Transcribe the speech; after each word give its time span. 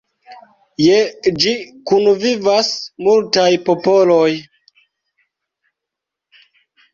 Je 0.83 1.33
ĝi 1.43 1.51
kunvivas 1.91 2.71
multaj 3.09 3.45
popoloj. 3.69 4.31